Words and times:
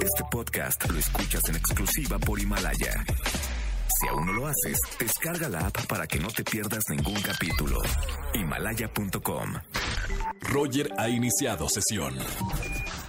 Este 0.00 0.24
podcast 0.30 0.90
lo 0.90 0.98
escuchas 0.98 1.48
en 1.48 1.56
exclusiva 1.56 2.18
por 2.18 2.40
Himalaya. 2.40 3.04
Si 4.00 4.08
aún 4.08 4.26
no 4.26 4.32
lo 4.32 4.46
haces, 4.46 4.78
descarga 4.98 5.48
la 5.48 5.66
app 5.66 5.86
para 5.86 6.06
que 6.06 6.18
no 6.18 6.28
te 6.28 6.42
pierdas 6.42 6.84
ningún 6.88 7.20
capítulo. 7.20 7.78
Himalaya.com. 8.34 9.54
Roger 10.40 10.90
ha 10.98 11.08
iniciado 11.08 11.68
sesión. 11.68 12.16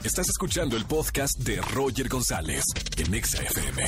Estás 0.03 0.27
escuchando 0.29 0.75
el 0.75 0.85
podcast 0.85 1.39
de 1.39 1.61
Roger 1.61 2.09
González 2.09 2.63
en 2.97 3.13
Exa 3.13 3.41
FM. 3.41 3.83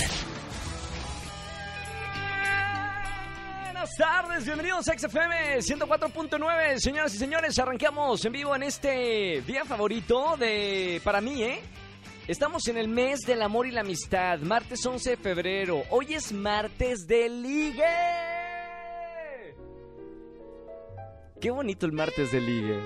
Buenas 3.63 3.97
tardes, 3.97 4.45
bienvenidos 4.45 4.87
a 4.87 4.97
XFM 4.97 5.57
104.9. 5.57 6.79
Señoras 6.79 7.13
y 7.13 7.17
señores, 7.17 7.59
arrancamos 7.59 8.23
en 8.23 8.31
vivo 8.31 8.55
en 8.55 8.63
este 8.63 9.41
día 9.45 9.65
favorito 9.65 10.37
de 10.37 11.01
para 11.03 11.19
mí, 11.19 11.43
¿eh? 11.43 11.61
Estamos 12.25 12.69
en 12.69 12.77
el 12.77 12.87
mes 12.87 13.19
del 13.27 13.41
amor 13.41 13.67
y 13.67 13.71
la 13.71 13.81
amistad, 13.81 14.39
martes 14.39 14.85
11 14.85 15.09
de 15.09 15.17
febrero. 15.17 15.83
Hoy 15.89 16.13
es 16.13 16.31
martes 16.31 17.05
de 17.05 17.27
ligue. 17.27 17.83
Qué 21.41 21.51
bonito 21.51 21.85
el 21.85 21.91
martes 21.91 22.31
de 22.31 22.39
ligue. 22.39 22.79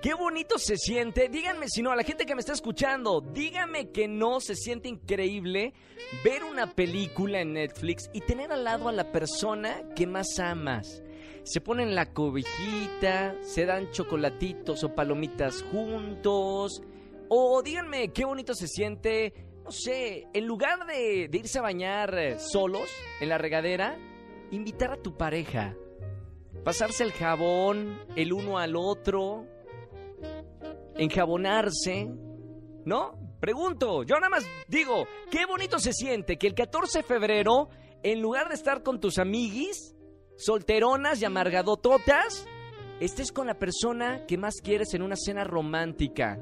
Qué 0.00 0.14
bonito 0.14 0.58
se 0.58 0.76
siente. 0.76 1.28
Díganme 1.28 1.66
si 1.68 1.82
no, 1.82 1.90
a 1.90 1.96
la 1.96 2.04
gente 2.04 2.24
que 2.24 2.36
me 2.36 2.40
está 2.40 2.52
escuchando, 2.52 3.20
díganme 3.20 3.90
que 3.90 4.06
no 4.06 4.38
se 4.38 4.54
siente 4.54 4.88
increíble 4.88 5.74
ver 6.24 6.44
una 6.44 6.72
película 6.72 7.40
en 7.40 7.54
Netflix 7.54 8.10
y 8.12 8.20
tener 8.20 8.52
al 8.52 8.62
lado 8.62 8.88
a 8.88 8.92
la 8.92 9.10
persona 9.10 9.82
que 9.96 10.06
más 10.06 10.38
amas. 10.38 11.02
Se 11.42 11.60
ponen 11.60 11.96
la 11.96 12.12
cobijita, 12.12 13.34
se 13.42 13.66
dan 13.66 13.90
chocolatitos 13.90 14.84
o 14.84 14.94
palomitas 14.94 15.64
juntos. 15.64 16.80
O 17.34 17.62
díganme 17.62 18.12
qué 18.12 18.26
bonito 18.26 18.52
se 18.52 18.68
siente, 18.68 19.32
no 19.64 19.70
sé, 19.70 20.28
en 20.34 20.46
lugar 20.46 20.84
de, 20.86 21.30
irse 21.32 21.60
a 21.60 21.62
bañar 21.62 22.14
eh, 22.18 22.38
solos 22.38 22.90
en 23.22 23.30
la 23.30 23.38
regadera, 23.38 23.96
invitar 24.50 24.92
a 24.92 25.00
tu 25.00 25.16
pareja. 25.16 25.74
Pasarse 26.62 27.04
el 27.04 27.12
jabón 27.12 27.98
el 28.16 28.34
uno 28.34 28.58
al 28.58 28.76
otro, 28.76 29.46
enjabonarse, 30.94 32.06
¿no? 32.84 33.18
Pregunto, 33.40 34.02
yo 34.02 34.16
nada 34.16 34.28
más 34.28 34.44
digo, 34.68 35.06
qué 35.30 35.46
bonito 35.46 35.78
se 35.78 35.94
siente 35.94 36.36
que 36.36 36.48
el 36.48 36.54
14 36.54 36.98
de 36.98 37.02
febrero, 37.02 37.70
en 38.02 38.20
lugar 38.20 38.50
de 38.50 38.56
estar 38.56 38.82
con 38.82 39.00
tus 39.00 39.16
amiguis, 39.16 39.96
solteronas 40.36 41.22
y 41.22 41.24
amargadototas, 41.24 42.46
estés 43.00 43.32
con 43.32 43.46
la 43.46 43.58
persona 43.58 44.26
que 44.26 44.36
más 44.36 44.56
quieres 44.62 44.92
en 44.92 45.00
una 45.00 45.16
cena 45.16 45.44
romántica. 45.44 46.38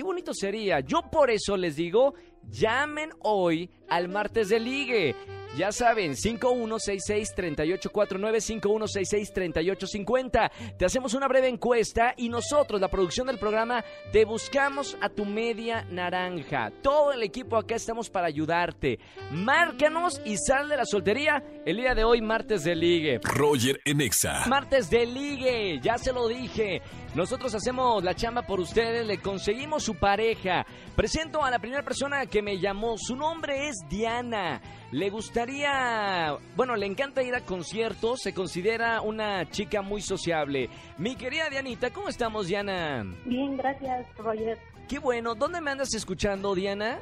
Qué 0.00 0.04
bonito 0.04 0.32
sería. 0.32 0.80
Yo 0.80 1.02
por 1.10 1.30
eso 1.30 1.58
les 1.58 1.76
digo, 1.76 2.14
llamen 2.48 3.10
hoy 3.18 3.68
al 3.90 4.08
martes 4.08 4.48
de 4.48 4.60
ligue. 4.60 5.14
Ya 5.56 5.72
saben, 5.72 6.12
5166-3849, 6.12 8.62
5166-3850. 8.62 10.50
Te 10.78 10.84
hacemos 10.84 11.14
una 11.14 11.26
breve 11.26 11.48
encuesta 11.48 12.14
y 12.16 12.28
nosotros, 12.28 12.80
la 12.80 12.86
producción 12.86 13.26
del 13.26 13.38
programa, 13.38 13.84
te 14.12 14.24
buscamos 14.24 14.96
a 15.00 15.08
tu 15.08 15.24
media 15.24 15.84
naranja. 15.90 16.70
Todo 16.82 17.10
el 17.12 17.24
equipo 17.24 17.56
acá 17.56 17.74
estamos 17.74 18.10
para 18.10 18.28
ayudarte. 18.28 19.00
Márcanos 19.32 20.22
y 20.24 20.36
sal 20.36 20.68
de 20.68 20.76
la 20.76 20.84
soltería 20.84 21.42
el 21.66 21.78
día 21.78 21.96
de 21.96 22.04
hoy, 22.04 22.22
martes 22.22 22.62
de 22.62 22.76
ligue. 22.76 23.18
Roger 23.24 23.80
en 23.84 24.02
Exa. 24.02 24.46
Martes 24.46 24.88
de 24.88 25.04
ligue, 25.04 25.80
ya 25.82 25.98
se 25.98 26.12
lo 26.12 26.28
dije. 26.28 26.80
Nosotros 27.16 27.52
hacemos 27.56 28.04
la 28.04 28.14
chamba 28.14 28.42
por 28.42 28.60
ustedes, 28.60 29.04
le 29.04 29.18
conseguimos 29.18 29.82
su 29.82 29.96
pareja. 29.96 30.64
Presento 30.94 31.44
a 31.44 31.50
la 31.50 31.58
primera 31.58 31.82
persona 31.82 32.26
que 32.26 32.40
me 32.40 32.60
llamó. 32.60 32.96
Su 32.96 33.16
nombre 33.16 33.68
es 33.68 33.79
Diana. 33.88 34.60
Le 34.92 35.08
gustaría, 35.10 36.36
bueno, 36.56 36.74
le 36.76 36.86
encanta 36.86 37.22
ir 37.22 37.34
a 37.34 37.40
conciertos, 37.44 38.20
se 38.22 38.34
considera 38.34 39.00
una 39.02 39.48
chica 39.48 39.82
muy 39.82 40.00
sociable. 40.02 40.68
Mi 40.98 41.14
querida 41.16 41.48
Dianita, 41.48 41.90
¿cómo 41.90 42.08
estamos, 42.08 42.48
Diana? 42.48 43.04
Bien, 43.24 43.56
gracias, 43.56 44.06
Roger. 44.16 44.58
Qué 44.88 44.98
bueno, 44.98 45.34
¿dónde 45.36 45.60
me 45.60 45.70
andas 45.70 45.94
escuchando, 45.94 46.54
Diana? 46.54 46.98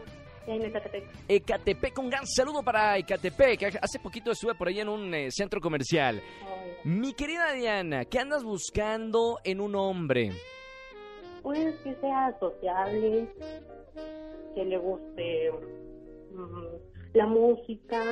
En 0.46 0.62
Ecatepec. 0.64 1.04
Ecatepec, 1.28 1.98
un 1.98 2.10
gran 2.10 2.26
saludo 2.26 2.62
para 2.62 2.96
Ecatepec. 2.98 3.78
Hace 3.82 3.98
poquito 3.98 4.30
estuve 4.30 4.54
por 4.54 4.68
ahí 4.68 4.80
en 4.80 4.88
un 4.88 5.14
eh, 5.14 5.30
centro 5.30 5.60
comercial. 5.60 6.22
Ay, 6.46 6.72
Mi 6.84 7.12
querida 7.14 7.52
Diana, 7.52 8.04
¿qué 8.04 8.18
andas 8.18 8.44
buscando 8.44 9.38
en 9.44 9.60
un 9.60 9.74
hombre? 9.74 10.32
Pues 11.42 11.74
que 11.84 11.94
sea 11.96 12.34
sociable, 12.40 13.28
que 14.54 14.64
le 14.64 14.78
guste 14.78 15.50
la 17.14 17.26
música. 17.26 18.02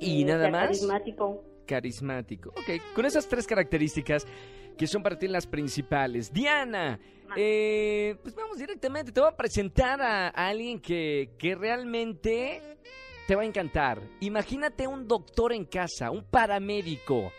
¿Y 0.00 0.24
nada 0.24 0.50
más? 0.50 0.66
Carismático. 0.66 1.44
Carismático. 1.66 2.50
Ok, 2.50 2.94
con 2.94 3.06
esas 3.06 3.26
tres 3.28 3.46
características 3.46 4.26
que 4.76 4.86
son 4.86 5.02
para 5.02 5.18
ti 5.18 5.26
las 5.26 5.46
principales. 5.46 6.32
Diana, 6.32 7.00
eh, 7.36 8.16
pues 8.22 8.34
vamos 8.34 8.58
directamente. 8.58 9.10
Te 9.10 9.20
voy 9.20 9.30
a 9.30 9.36
presentar 9.36 10.00
a, 10.00 10.28
a 10.28 10.48
alguien 10.48 10.80
que, 10.80 11.30
que 11.38 11.54
realmente 11.54 12.60
te 13.26 13.34
va 13.34 13.42
a 13.42 13.46
encantar. 13.46 14.00
Imagínate 14.20 14.86
un 14.86 15.08
doctor 15.08 15.52
en 15.52 15.64
casa, 15.64 16.10
un 16.10 16.22
paramédico 16.24 17.32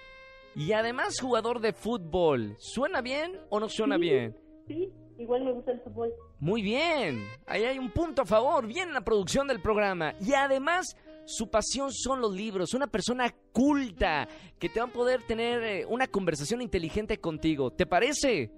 y 0.56 0.74
además 0.74 1.20
jugador 1.22 1.62
de 1.62 1.72
fútbol. 1.74 2.56
¿Suena 2.58 3.02
bien 3.02 3.40
o 3.50 3.60
no 3.60 3.70
suena 3.70 3.96
Sí. 3.96 4.02
bien? 4.02 4.36
Sí, 4.68 4.92
igual 5.18 5.44
me 5.44 5.52
gusta 5.52 5.72
el 5.72 5.82
fútbol. 5.82 6.14
Muy 6.40 6.62
bien, 6.62 7.26
ahí 7.46 7.64
hay 7.64 7.78
un 7.80 7.92
punto 7.92 8.22
a 8.22 8.26
favor, 8.26 8.68
bien 8.68 8.90
en 8.90 8.94
la 8.94 9.02
producción 9.02 9.48
del 9.48 9.62
programa. 9.62 10.14
Y 10.22 10.34
además, 10.34 10.96
su 11.26 11.50
pasión 11.50 11.92
son 11.92 12.22
los 12.22 12.34
libros, 12.34 12.74
una 12.74 12.88
persona 12.88 13.34
culta 13.52 14.28
que 14.60 14.70
te 14.70 14.80
va 14.80 14.86
a 14.86 14.92
poder 14.92 15.24
tener 15.24 15.64
eh, 15.64 15.86
una 15.88 16.08
conversación 16.08 16.62
inteligente 16.62 17.20
contigo. 17.20 17.72
¿Te 17.72 17.86
parece? 17.86 18.52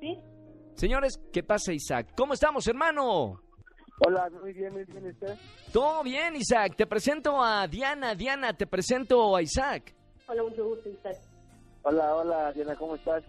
Sí, 0.00 0.18
Señores, 0.74 1.20
¿qué 1.32 1.42
pasa 1.42 1.72
Isaac? 1.72 2.08
¿Cómo 2.16 2.34
estamos, 2.34 2.66
hermano? 2.66 3.40
Hola, 4.04 4.28
muy 4.42 4.52
bien, 4.52 4.72
muy 4.72 4.84
bien, 4.84 5.06
¿usted? 5.06 5.36
Todo 5.72 6.02
bien, 6.02 6.34
Isaac. 6.34 6.74
Te 6.76 6.84
presento 6.86 7.40
a 7.40 7.68
Diana. 7.68 8.14
Diana, 8.16 8.52
te 8.56 8.66
presento 8.66 9.36
a 9.36 9.42
Isaac. 9.42 9.94
hola, 10.26 10.42
mucho 10.42 10.64
gusto, 10.66 10.88
Isaac. 10.88 11.16
Hola, 11.82 12.14
hola, 12.16 12.52
Diana, 12.52 12.74
¿cómo 12.74 12.96
estás? 12.96 13.22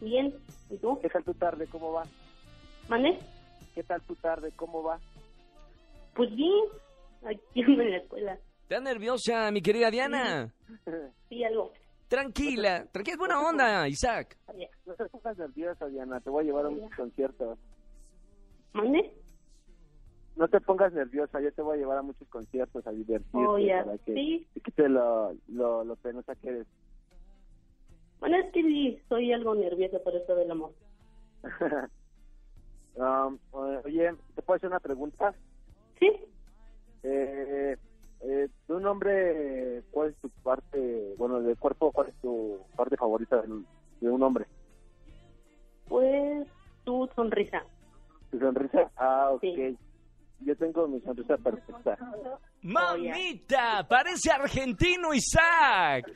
Bien, 0.00 0.34
¿y 0.68 0.76
tú? 0.76 0.98
¿Qué 1.00 1.08
tal 1.08 1.24
tu 1.24 1.32
tarde? 1.34 1.66
¿Cómo 1.68 1.92
va? 1.92 2.04
¿Mané? 2.90 3.20
¿Qué 3.72 3.84
tal 3.84 4.02
tu 4.02 4.16
tarde? 4.16 4.50
¿Cómo 4.56 4.82
va? 4.82 4.98
Pues 6.16 6.34
bien, 6.34 6.64
aquí 7.24 7.62
ando 7.62 7.82
en 7.82 7.90
la 7.92 7.96
escuela. 7.98 8.38
¿Estás 8.62 8.82
nerviosa, 8.82 9.48
mi 9.52 9.62
querida 9.62 9.92
Diana? 9.92 10.52
Sí, 11.28 11.44
algo. 11.44 11.72
Tranquila, 12.08 12.86
tranquila, 12.90 13.12
es 13.14 13.18
buena 13.18 13.40
onda, 13.48 13.86
Isaac. 13.88 14.36
Sabía. 14.44 14.68
No 14.86 14.94
te 14.94 15.04
pongas 15.06 15.38
nerviosa, 15.38 15.86
Diana, 15.86 16.18
te 16.20 16.30
voy 16.30 16.42
a 16.42 16.46
llevar 16.46 16.66
a 16.66 16.70
muchos 16.70 16.90
conciertos. 16.96 17.58
¿Mané? 18.72 19.12
No 20.34 20.48
te 20.48 20.60
pongas 20.60 20.92
nerviosa, 20.92 21.40
yo 21.40 21.52
te 21.52 21.62
voy 21.62 21.76
a 21.76 21.80
llevar 21.80 21.98
a 21.98 22.02
muchos 22.02 22.26
conciertos 22.28 22.84
a 22.88 22.90
divertirte 22.90 23.38
Oh, 23.46 23.56
ya. 23.56 23.84
para 23.84 23.98
que 23.98 24.14
Sí. 24.14 24.48
te 24.54 24.60
quite 24.62 24.88
lo, 24.88 25.32
lo, 25.46 25.84
lo 25.84 25.94
penosa 25.94 26.34
que 26.34 26.48
eres. 26.48 26.66
Bueno, 28.18 28.36
es 28.38 28.52
que 28.52 28.62
sí, 28.62 29.00
soy 29.08 29.32
algo 29.32 29.54
nerviosa 29.54 30.00
por 30.00 30.16
esto 30.16 30.34
del 30.34 30.50
amor. 30.50 30.72
Um, 32.94 33.38
oye, 33.52 34.12
¿te 34.34 34.42
puedo 34.42 34.56
hacer 34.56 34.68
una 34.68 34.80
pregunta? 34.80 35.32
¿Sí? 35.98 36.10
Eh, 37.02 37.76
eh, 38.20 38.48
de 38.68 38.74
un 38.74 38.86
hombre, 38.86 39.82
¿cuál 39.90 40.10
es 40.10 40.16
tu 40.16 40.28
parte, 40.42 41.14
bueno, 41.16 41.40
del 41.40 41.56
cuerpo, 41.56 41.92
cuál 41.92 42.08
es 42.08 42.14
tu 42.16 42.58
parte 42.76 42.96
favorita 42.96 43.40
de, 43.42 43.62
de 44.00 44.10
un 44.10 44.22
hombre? 44.22 44.46
Pues 45.88 46.46
tu 46.84 47.08
sonrisa. 47.14 47.62
¿Tu 48.30 48.38
sonrisa? 48.38 48.90
Ah, 48.96 49.30
ok. 49.32 49.40
Sí. 49.40 49.78
Yo 50.40 50.56
tengo 50.56 50.88
mi 50.88 51.00
sonrisa 51.00 51.36
perfecta. 51.36 51.98
Mamita, 52.62 53.86
parece 53.88 54.30
argentino 54.30 55.12
Isaac. 55.12 56.06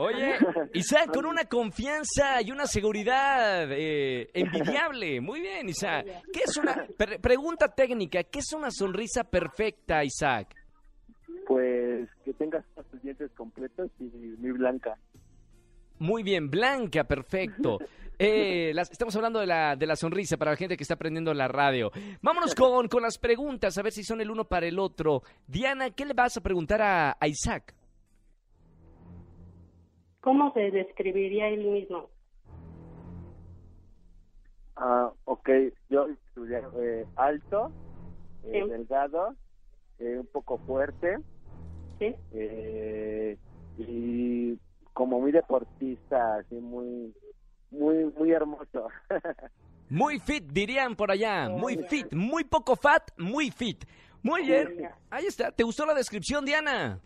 Oye, 0.00 0.34
Isaac, 0.74 1.12
con 1.12 1.26
una 1.26 1.44
confianza 1.46 2.40
y 2.40 2.50
una 2.52 2.66
seguridad 2.66 3.66
eh, 3.72 4.30
envidiable. 4.32 5.20
Muy 5.20 5.40
bien, 5.40 5.68
Isaac. 5.68 6.06
¿Qué 6.32 6.40
es 6.44 6.56
una 6.56 6.86
pre- 6.96 7.18
pregunta 7.18 7.68
técnica? 7.74 8.22
¿Qué 8.22 8.38
es 8.38 8.52
una 8.52 8.70
sonrisa 8.70 9.24
perfecta, 9.24 10.04
Isaac? 10.04 10.54
Pues 11.46 12.08
que 12.24 12.32
tengas 12.34 12.64
tus 12.90 13.02
dientes 13.02 13.30
completos 13.36 13.90
y 13.98 14.04
muy 14.04 14.52
blanca. 14.52 14.96
Muy 15.98 16.22
bien, 16.22 16.48
Blanca, 16.50 17.04
perfecto. 17.04 17.78
Eh, 18.20 18.72
las- 18.74 18.90
estamos 18.90 19.14
hablando 19.14 19.38
de 19.38 19.46
la, 19.46 19.76
de 19.76 19.86
la 19.86 19.94
sonrisa 19.94 20.36
para 20.36 20.50
la 20.50 20.56
gente 20.56 20.76
que 20.76 20.82
está 20.82 20.94
aprendiendo 20.94 21.32
la 21.32 21.46
radio. 21.46 21.92
Vámonos 22.20 22.52
con, 22.52 22.88
con 22.88 23.00
las 23.04 23.16
preguntas, 23.16 23.78
a 23.78 23.82
ver 23.82 23.92
si 23.92 24.02
son 24.02 24.20
el 24.20 24.28
uno 24.28 24.44
para 24.44 24.66
el 24.66 24.80
otro. 24.80 25.22
Diana, 25.46 25.90
¿qué 25.90 26.04
le 26.04 26.14
vas 26.14 26.36
a 26.36 26.40
preguntar 26.40 26.82
a, 26.82 27.16
a 27.20 27.28
Isaac? 27.28 27.76
¿Cómo 30.28 30.52
se 30.52 30.70
describiría 30.70 31.48
él 31.48 31.64
mismo? 31.64 32.10
Ah, 34.76 35.10
Ok, 35.24 35.48
yo 35.88 36.06
estudié 36.08 36.60
eh, 36.82 37.06
alto, 37.16 37.72
eh, 38.44 38.60
Sí. 38.62 38.68
delgado, 38.68 39.34
eh, 39.98 40.18
un 40.20 40.26
poco 40.26 40.58
fuerte 40.66 41.16
Sí. 41.98 42.14
eh, 42.32 43.38
y 43.78 44.58
como 44.92 45.18
muy 45.18 45.32
deportista, 45.32 46.34
así 46.36 46.56
muy, 46.56 47.14
muy, 47.70 48.04
muy 48.18 48.30
hermoso. 48.30 48.88
Muy 49.88 50.18
fit, 50.18 50.44
dirían 50.44 50.94
por 50.94 51.10
allá. 51.10 51.48
Muy 51.48 51.78
fit. 51.84 52.12
Muy 52.12 52.44
poco 52.44 52.76
fat, 52.76 53.10
muy 53.16 53.50
fit. 53.50 53.86
Muy 54.22 54.42
bien. 54.42 54.74
Sí. 54.76 54.84
Ahí 55.08 55.24
está. 55.24 55.50
¿Te 55.50 55.62
gustó 55.64 55.86
la 55.86 55.94
descripción, 55.94 56.44
Diana? 56.44 57.00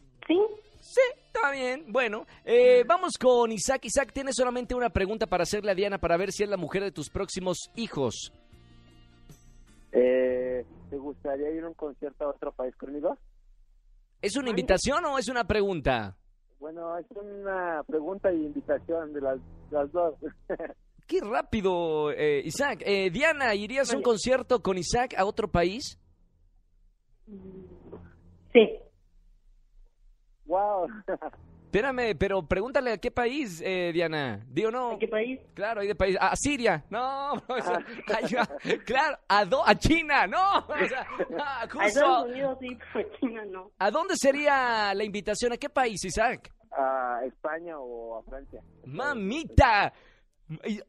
Está 1.42 1.50
bien. 1.50 1.86
Bueno, 1.88 2.24
eh, 2.44 2.84
vamos 2.86 3.18
con 3.20 3.50
Isaac. 3.50 3.84
Isaac, 3.86 4.12
tienes 4.12 4.36
solamente 4.36 4.76
una 4.76 4.90
pregunta 4.90 5.26
para 5.26 5.42
hacerle 5.42 5.72
a 5.72 5.74
Diana 5.74 5.98
para 5.98 6.16
ver 6.16 6.30
si 6.30 6.44
es 6.44 6.48
la 6.48 6.56
mujer 6.56 6.84
de 6.84 6.92
tus 6.92 7.10
próximos 7.10 7.68
hijos. 7.74 8.32
eh, 9.90 10.64
¿Te 10.88 10.96
gustaría 10.96 11.50
ir 11.50 11.64
a 11.64 11.66
un 11.66 11.74
concierto 11.74 12.26
a 12.26 12.28
otro 12.28 12.52
país 12.52 12.76
conmigo? 12.76 13.18
¿Es 14.20 14.36
una 14.36 14.50
invitación 14.50 15.04
o 15.04 15.18
es 15.18 15.28
una 15.28 15.42
pregunta? 15.42 16.16
Bueno, 16.60 16.96
es 16.96 17.06
una 17.10 17.82
pregunta 17.88 18.32
y 18.32 18.36
invitación 18.36 19.12
de 19.12 19.20
las, 19.22 19.40
las 19.72 19.90
dos. 19.90 20.14
Qué 21.08 21.18
rápido, 21.22 22.12
eh, 22.12 22.42
Isaac. 22.44 22.84
Eh, 22.86 23.10
Diana, 23.10 23.52
¿irías 23.56 23.92
a 23.92 23.96
un 23.96 24.04
concierto 24.04 24.62
con 24.62 24.78
Isaac 24.78 25.14
a 25.18 25.24
otro 25.24 25.48
país? 25.48 25.98
Sí. 28.52 28.78
Espérame, 31.64 32.14
pero 32.18 32.46
pregúntale 32.46 32.92
a 32.92 32.98
qué 32.98 33.10
país, 33.10 33.62
eh, 33.64 33.92
Diana. 33.94 34.44
Digo, 34.48 34.70
no. 34.70 34.92
¿A 34.92 34.98
qué 34.98 35.08
país? 35.08 35.40
Claro, 35.54 35.80
ahí 35.80 35.86
de 35.88 35.94
país. 35.94 36.18
A 36.20 36.36
Siria. 36.36 36.84
No, 36.90 37.32
va. 37.48 37.82
claro, 38.84 39.18
a, 39.26 39.44
do- 39.46 39.66
a 39.66 39.74
China. 39.76 40.26
No, 40.26 40.58
o 40.68 40.86
sea, 40.86 41.06
ah, 41.38 41.66
A. 41.78 41.86
Estados 41.86 42.28
Unidos 42.28 42.58
sí, 42.60 42.76
pero 42.92 43.08
a 43.14 43.18
China 43.18 43.44
no. 43.46 43.70
¿A 43.78 43.90
dónde 43.90 44.14
sería 44.18 44.92
la 44.94 45.02
invitación? 45.04 45.52
¿A 45.52 45.56
qué 45.56 45.70
país, 45.70 46.04
Isaac? 46.04 46.52
a 46.74 47.20
España 47.26 47.78
o 47.78 48.18
a 48.18 48.22
Francia. 48.22 48.62
Mamita. 48.86 49.92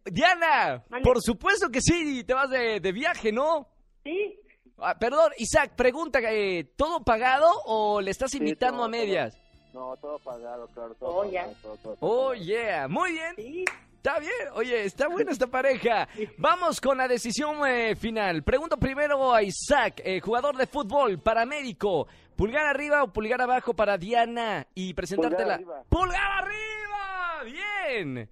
Diana, 0.05 0.83
por 1.03 1.21
supuesto 1.21 1.69
que 1.69 1.81
sí, 1.81 2.23
te 2.23 2.33
vas 2.33 2.49
de, 2.49 2.79
de 2.79 2.91
viaje, 2.91 3.31
¿no? 3.31 3.67
Sí. 4.03 4.39
Ah, 4.77 4.97
perdón, 4.97 5.31
Isaac, 5.37 5.73
pregunta, 5.75 6.19
eh, 6.23 6.63
¿todo 6.75 7.03
pagado 7.03 7.47
o 7.65 8.01
le 8.01 8.11
estás 8.11 8.33
invitando 8.35 8.83
a 8.83 8.87
medias? 8.89 9.37
No, 9.73 9.97
todo 9.97 10.19
pagado, 10.19 10.67
claro. 10.67 10.93
Todo 10.95 11.09
Oh, 11.09 11.23
pagado, 11.23 11.31
ya. 11.31 11.61
todo, 11.61 11.77
todo, 11.77 11.95
todo 11.95 11.97
Oh, 11.99 12.27
pagado. 12.29 12.45
yeah, 12.45 12.87
muy 12.87 13.11
bien. 13.13 13.35
Sí. 13.35 13.65
Está 13.97 14.19
bien, 14.19 14.31
oye, 14.55 14.83
está 14.83 15.07
buena 15.07 15.31
esta 15.37 15.47
pareja. 15.47 16.07
Vamos 16.37 16.79
con 16.81 16.97
la 16.97 17.07
decisión 17.07 17.65
eh, 17.65 17.95
final. 17.95 18.43
Pregunto 18.43 18.77
primero 18.77 19.33
a 19.33 19.41
Isaac, 19.41 20.01
eh, 20.03 20.19
jugador 20.19 20.57
de 20.57 20.67
fútbol, 20.67 21.19
paramédico. 21.19 22.07
¿Pulgar 22.35 22.65
arriba 22.65 23.03
o 23.03 23.13
pulgar 23.13 23.41
abajo 23.41 23.73
para 23.73 23.97
Diana? 23.97 24.67
Y 24.75 24.93
presentártela. 24.93 25.53
arriba. 25.55 25.83
¡Pulgar 25.87 26.31
arriba! 26.43 27.43
Bien. 27.45 28.29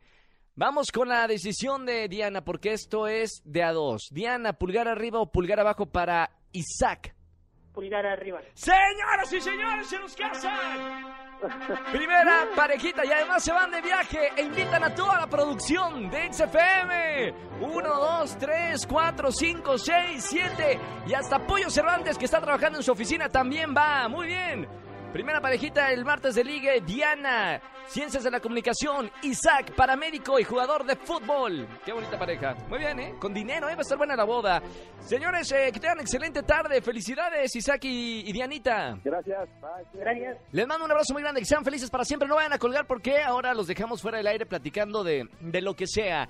Vamos 0.55 0.91
con 0.91 1.07
la 1.07 1.25
decisión 1.27 1.85
de 1.85 2.07
Diana, 2.09 2.43
porque 2.43 2.73
esto 2.73 3.07
es 3.07 3.41
de 3.45 3.63
a 3.63 3.71
dos. 3.71 4.09
Diana, 4.11 4.53
pulgar 4.53 4.87
arriba 4.87 5.19
o 5.21 5.31
pulgar 5.31 5.59
abajo 5.59 5.85
para 5.85 6.29
Isaac. 6.51 7.15
Pulgar 7.73 8.05
arriba. 8.05 8.41
Señoras 8.53 9.31
y 9.31 9.39
señores, 9.39 9.87
se 9.87 9.97
nos 9.99 10.13
casan. 10.15 11.20
Primera 11.91 12.47
parejita 12.55 13.05
y 13.05 13.11
además 13.11 13.43
se 13.43 13.51
van 13.51 13.71
de 13.71 13.81
viaje 13.81 14.29
e 14.35 14.41
invitan 14.43 14.83
a 14.83 14.93
toda 14.93 15.19
la 15.19 15.27
producción 15.27 16.09
de 16.09 16.31
XFM. 16.31 17.33
Uno, 17.61 17.89
dos, 17.89 18.37
tres, 18.37 18.85
cuatro, 18.87 19.31
cinco, 19.31 19.77
seis, 19.77 20.25
siete. 20.29 20.79
Y 21.07 21.13
hasta 21.13 21.39
Pollo 21.39 21.69
Cervantes, 21.69 22.17
que 22.17 22.25
está 22.25 22.39
trabajando 22.39 22.79
en 22.79 22.83
su 22.83 22.91
oficina, 22.91 23.29
también 23.29 23.73
va. 23.75 24.07
Muy 24.07 24.27
bien. 24.27 24.67
Primera 25.13 25.41
parejita 25.41 25.91
el 25.91 26.05
martes 26.05 26.35
de 26.35 26.43
ligue, 26.43 26.79
Diana, 26.85 27.61
Ciencias 27.87 28.23
de 28.23 28.31
la 28.31 28.39
Comunicación, 28.39 29.11
Isaac, 29.23 29.73
paramédico 29.75 30.39
y 30.39 30.45
jugador 30.45 30.85
de 30.85 30.95
fútbol. 30.95 31.67
Qué 31.85 31.91
bonita 31.91 32.17
pareja. 32.17 32.55
Muy 32.69 32.79
bien, 32.79 32.97
¿eh? 32.97 33.15
Con 33.19 33.33
dinero, 33.33 33.67
¿eh? 33.67 33.73
Va 33.73 33.79
a 33.79 33.81
estar 33.81 33.97
buena 33.97 34.15
la 34.15 34.23
boda. 34.23 34.61
Señores, 35.01 35.51
eh, 35.51 35.69
que 35.73 35.81
tengan 35.81 35.99
excelente 35.99 36.43
tarde. 36.43 36.81
Felicidades, 36.81 37.53
Isaac 37.53 37.83
y, 37.83 38.21
y 38.25 38.31
Dianita. 38.31 38.97
Gracias. 39.03 39.49
Bye. 39.59 40.01
Gracias. 40.01 40.37
Les 40.53 40.65
mando 40.65 40.85
un 40.85 40.91
abrazo 40.91 41.11
muy 41.11 41.23
grande, 41.23 41.41
que 41.41 41.45
sean 41.45 41.65
felices 41.65 41.89
para 41.89 42.05
siempre. 42.05 42.29
No 42.29 42.35
vayan 42.35 42.53
a 42.53 42.57
colgar 42.57 42.87
porque 42.87 43.21
ahora 43.21 43.53
los 43.53 43.67
dejamos 43.67 44.01
fuera 44.01 44.17
del 44.17 44.27
aire 44.27 44.45
platicando 44.45 45.03
de, 45.03 45.27
de 45.41 45.61
lo 45.61 45.75
que 45.75 45.87
sea. 45.87 46.29